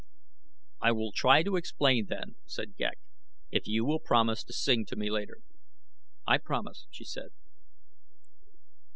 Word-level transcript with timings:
"I 0.81 0.93
will 0.93 1.11
try 1.11 1.43
to 1.43 1.55
explain, 1.57 2.07
then," 2.07 2.35
said 2.47 2.75
Ghek, 2.75 2.97
"if 3.51 3.67
you 3.67 3.85
will 3.85 3.99
promise 3.99 4.43
to 4.45 4.51
sing 4.51 4.83
to 4.87 4.95
me 4.95 5.11
later." 5.11 5.41
"I 6.25 6.39
promise," 6.39 6.87
she 6.89 7.03
said. 7.03 7.29